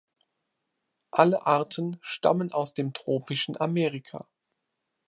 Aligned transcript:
Alle 1.11 1.45
Arten 1.45 1.99
stammen 2.01 2.51
aus 2.51 2.73
dem 2.73 2.91
tropischen 2.91 3.55
Amerika. 3.61 4.27